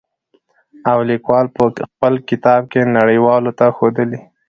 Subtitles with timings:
[0.91, 4.19] او ليکوال په خپل کتاب کې نړۍ والو ته ښودلي.